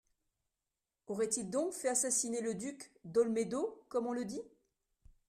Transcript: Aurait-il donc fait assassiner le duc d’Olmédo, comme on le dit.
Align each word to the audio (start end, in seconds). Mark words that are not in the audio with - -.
Aurait-il 1.05 1.51
donc 1.51 1.73
fait 1.73 1.87
assassiner 1.89 2.41
le 2.41 2.55
duc 2.55 2.91
d’Olmédo, 3.05 3.85
comme 3.87 4.07
on 4.07 4.13
le 4.13 4.25
dit. 4.25 4.41